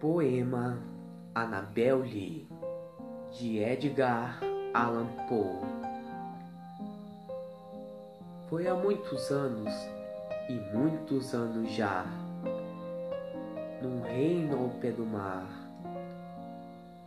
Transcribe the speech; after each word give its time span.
Poema 0.00 0.78
Annabel 1.34 1.98
Lee 1.98 2.48
de 3.32 3.58
Edgar 3.58 4.40
Allan 4.72 5.08
Poe 5.28 5.60
Foi 8.48 8.66
há 8.66 8.74
muitos 8.74 9.30
anos 9.30 9.70
e 10.48 10.54
muitos 10.74 11.34
anos 11.34 11.70
já, 11.72 12.06
num 13.82 14.00
reino 14.00 14.64
ao 14.64 14.70
pé 14.80 14.90
do 14.90 15.04
mar. 15.04 15.46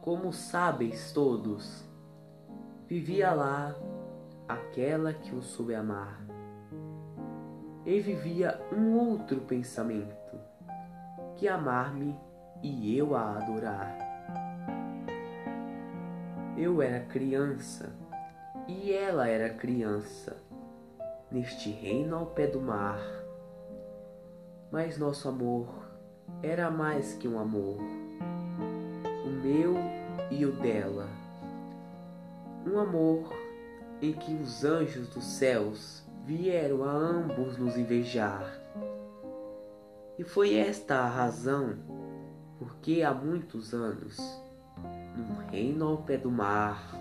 Como 0.00 0.32
sábeis 0.32 1.12
todos, 1.12 1.84
vivia 2.86 3.34
lá 3.34 3.74
aquela 4.48 5.12
que 5.12 5.34
o 5.34 5.42
soube 5.42 5.74
amar. 5.74 6.18
E 7.84 8.00
vivia 8.00 8.58
um 8.72 8.96
outro 8.96 9.42
pensamento, 9.42 10.40
que 11.36 11.46
amar-me 11.46 12.16
e 12.62 12.96
eu 12.96 13.14
a 13.14 13.36
adorar. 13.36 13.96
Eu 16.56 16.82
era 16.82 17.00
criança 17.00 17.92
e 18.66 18.92
ela 18.92 19.28
era 19.28 19.54
criança, 19.54 20.36
neste 21.30 21.70
reino 21.70 22.16
ao 22.16 22.26
pé 22.26 22.46
do 22.46 22.60
mar. 22.60 23.00
Mas 24.70 24.98
nosso 24.98 25.28
amor 25.28 25.68
era 26.42 26.70
mais 26.70 27.14
que 27.14 27.28
um 27.28 27.38
amor, 27.38 27.78
o 29.24 29.28
meu 29.28 29.74
e 30.30 30.44
o 30.44 30.52
dela. 30.52 31.08
Um 32.66 32.78
amor 32.78 33.32
em 34.02 34.12
que 34.12 34.34
os 34.34 34.64
anjos 34.64 35.08
dos 35.08 35.24
céus 35.24 36.02
vieram 36.24 36.84
a 36.84 36.90
ambos 36.90 37.56
nos 37.56 37.76
invejar. 37.76 38.60
E 40.18 40.24
foi 40.24 40.54
esta 40.56 40.98
a 40.98 41.08
razão 41.08 41.78
porque 42.58 43.02
há 43.02 43.14
muitos 43.14 43.72
anos, 43.72 44.16
num 45.16 45.50
reino 45.50 45.86
ao 45.86 45.98
pé 45.98 46.16
do 46.16 46.30
mar, 46.30 46.92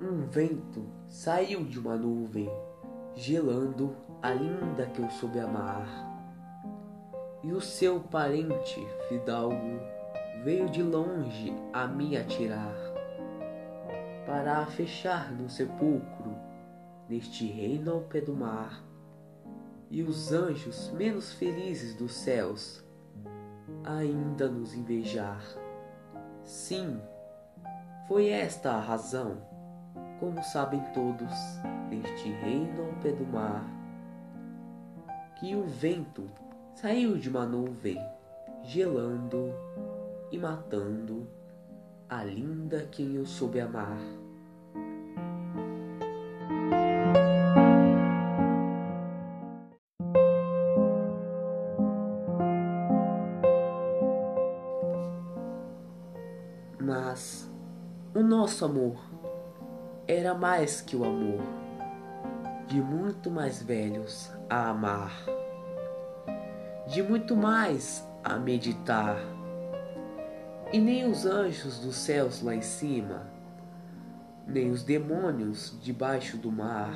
um 0.00 0.26
vento 0.30 0.86
saiu 1.08 1.64
de 1.64 1.78
uma 1.80 1.96
nuvem, 1.96 2.48
gelando 3.16 3.96
a 4.22 4.30
linda 4.30 4.86
que 4.86 5.02
eu 5.02 5.10
soube 5.10 5.40
amar. 5.40 6.06
E 7.42 7.52
o 7.52 7.60
seu 7.60 8.00
parente 8.00 8.86
fidalgo 9.08 9.80
veio 10.44 10.68
de 10.68 10.82
longe 10.82 11.52
a 11.72 11.86
me 11.86 12.16
atirar 12.16 12.87
para 14.28 14.58
a 14.58 14.66
fechar 14.66 15.32
no 15.32 15.48
sepulcro, 15.48 16.36
neste 17.08 17.46
reino 17.46 17.92
ao 17.92 18.00
pé 18.02 18.20
do 18.20 18.36
mar, 18.36 18.84
e 19.90 20.02
os 20.02 20.34
anjos 20.34 20.90
menos 20.90 21.32
felizes 21.32 21.94
dos 21.94 22.12
céus 22.12 22.84
ainda 23.82 24.46
nos 24.46 24.74
invejar. 24.74 25.42
Sim, 26.44 27.00
foi 28.06 28.28
esta 28.28 28.72
a 28.72 28.80
razão, 28.80 29.38
como 30.20 30.42
sabem 30.42 30.82
todos, 30.92 31.32
neste 31.88 32.30
reino 32.30 32.82
ao 32.82 32.92
pé 33.00 33.12
do 33.12 33.24
mar, 33.24 33.64
que 35.40 35.56
o 35.56 35.64
vento 35.64 36.26
saiu 36.74 37.16
de 37.16 37.30
uma 37.30 37.46
nuvem, 37.46 37.98
gelando 38.62 39.54
e 40.30 40.36
matando 40.36 41.37
a 42.08 42.24
linda 42.24 42.88
quem 42.90 43.16
eu 43.16 43.26
soube 43.26 43.60
amar. 43.60 43.98
Mas 56.80 57.50
o 58.14 58.22
nosso 58.22 58.64
amor 58.64 58.96
era 60.06 60.32
mais 60.34 60.80
que 60.80 60.96
o 60.96 61.04
amor 61.04 61.42
de 62.66 62.80
muito 62.80 63.30
mais 63.30 63.62
velhos 63.62 64.30
a 64.48 64.70
amar, 64.70 65.12
de 66.86 67.02
muito 67.02 67.36
mais 67.36 68.06
a 68.24 68.36
meditar 68.38 69.37
e 70.72 70.78
nem 70.78 71.08
os 71.08 71.24
anjos 71.24 71.78
dos 71.78 71.96
céus 71.96 72.42
lá 72.42 72.54
em 72.54 72.60
cima, 72.60 73.26
nem 74.46 74.70
os 74.70 74.82
demônios 74.82 75.78
debaixo 75.82 76.36
do 76.36 76.52
mar 76.52 76.94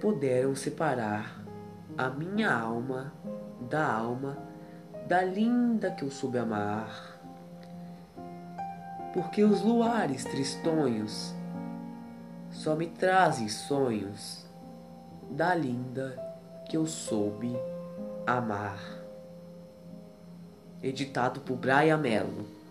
puderam 0.00 0.54
separar 0.54 1.42
a 1.96 2.10
minha 2.10 2.52
alma 2.52 3.12
da 3.70 3.86
alma 3.86 4.36
da 5.06 5.22
linda 5.22 5.90
que 5.90 6.04
eu 6.04 6.10
soube 6.10 6.38
amar. 6.38 7.18
Porque 9.14 9.42
os 9.44 9.62
luares 9.62 10.24
tristonhos 10.24 11.34
só 12.50 12.74
me 12.74 12.88
trazem 12.88 13.48
sonhos 13.48 14.46
da 15.30 15.54
linda 15.54 16.16
que 16.68 16.76
eu 16.76 16.86
soube 16.86 17.54
amar 18.26 19.01
editado 20.82 21.40
por 21.40 21.56
Brian 21.56 22.00
Mello. 22.00 22.61